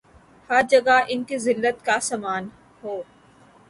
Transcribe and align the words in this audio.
ہر 0.49 0.61
جگہ 0.69 0.97
ان 1.09 1.23
کی 1.27 1.37
زلت 1.45 1.77
کا 1.85 1.97
سامان 2.09 2.43
ہو 2.83 3.01